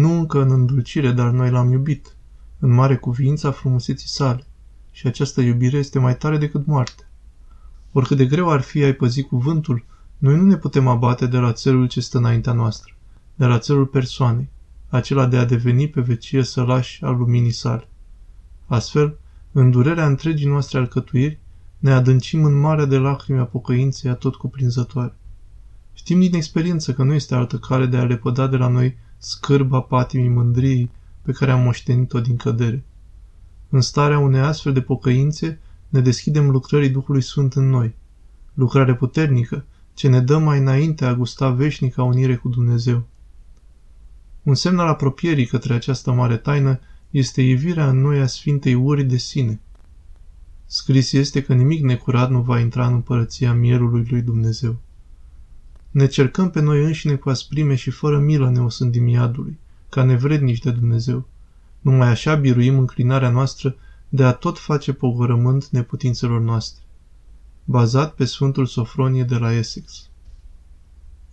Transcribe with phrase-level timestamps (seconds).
[0.00, 2.16] Nu încă în îndulcire, dar noi l-am iubit,
[2.58, 4.44] în mare cuvință a frumuseții sale,
[4.90, 7.08] și această iubire este mai tare decât moarte.
[7.92, 9.84] Oricât de greu ar fi ai păzi cuvântul,
[10.18, 12.94] noi nu ne putem abate de la țelul ce stă înaintea noastră,
[13.34, 14.48] de la țelul persoanei,
[14.88, 17.88] acela de a deveni pe vecie sălași al luminii sale.
[18.66, 19.18] Astfel,
[19.52, 21.40] în durerea întregii noastre alcătuiri,
[21.78, 25.16] ne adâncim în marea de lacrimi a pocăinței tot cuprinzătoare.
[25.92, 29.80] Știm din experiență că nu este altă cale de a lepăda de la noi scârba
[29.80, 30.90] patimii mândriei
[31.22, 32.84] pe care am moștenit-o din cădere.
[33.68, 37.94] În starea unei astfel de pocăințe ne deschidem lucrării Duhului Sfânt în noi,
[38.54, 39.64] lucrare puternică,
[39.94, 43.06] ce ne dă mai înainte a gusta veșnica unire cu Dumnezeu.
[44.42, 49.04] Un semn al apropierii către această mare taină este ivirea în noi a Sfintei Uri
[49.04, 49.60] de sine.
[50.66, 54.76] Scris este că nimic necurat nu va intra în împărăția mielului lui Dumnezeu.
[55.90, 59.58] Ne cercăm pe noi înșine cu asprime și fără milă ne osândim iadului,
[59.88, 61.28] ca nevrednici de Dumnezeu.
[61.80, 63.76] Numai așa biruim înclinarea noastră
[64.08, 66.82] de a tot face pogorământ neputințelor noastre.
[67.64, 70.09] Bazat pe Sfântul Sofronie de la Essex.